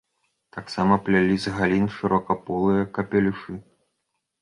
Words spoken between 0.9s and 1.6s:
плялі з